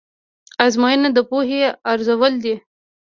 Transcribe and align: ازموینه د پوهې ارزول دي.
ازموینه 0.65 1.09
د 1.15 1.17
پوهې 1.29 1.61
ارزول 1.91 2.33
دي. 2.43 2.55